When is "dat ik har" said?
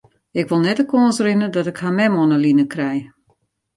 1.53-1.93